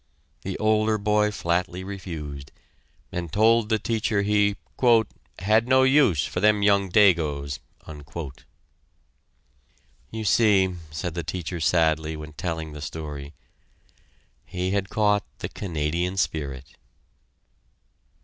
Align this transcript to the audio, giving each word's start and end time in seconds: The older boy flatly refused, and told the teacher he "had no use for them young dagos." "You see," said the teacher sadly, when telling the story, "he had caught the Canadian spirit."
The 0.41 0.57
older 0.57 0.97
boy 0.97 1.29
flatly 1.29 1.83
refused, 1.83 2.51
and 3.11 3.31
told 3.31 3.69
the 3.69 3.77
teacher 3.77 4.23
he 4.23 4.55
"had 5.37 5.67
no 5.67 5.83
use 5.83 6.25
for 6.25 6.39
them 6.39 6.63
young 6.63 6.89
dagos." 6.89 7.59
"You 10.11 10.23
see," 10.25 10.73
said 10.89 11.13
the 11.13 11.21
teacher 11.23 11.59
sadly, 11.59 12.17
when 12.17 12.33
telling 12.33 12.73
the 12.73 12.81
story, 12.81 13.35
"he 14.43 14.71
had 14.71 14.89
caught 14.89 15.23
the 15.37 15.49
Canadian 15.49 16.17
spirit." 16.17 16.75